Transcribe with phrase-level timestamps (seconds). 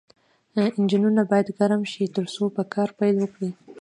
[0.77, 3.49] انجنونه باید ګرم شي ترڅو په کار پیل وکړي